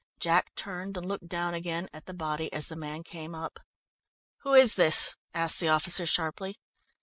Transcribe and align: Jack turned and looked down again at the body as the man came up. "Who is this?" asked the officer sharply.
Jack 0.19 0.55
turned 0.55 0.97
and 0.97 1.05
looked 1.05 1.27
down 1.27 1.53
again 1.53 1.87
at 1.93 2.07
the 2.07 2.13
body 2.15 2.51
as 2.51 2.69
the 2.69 2.75
man 2.75 3.03
came 3.03 3.35
up. 3.35 3.59
"Who 4.39 4.55
is 4.55 4.73
this?" 4.73 5.15
asked 5.31 5.59
the 5.59 5.69
officer 5.69 6.07
sharply. 6.07 6.55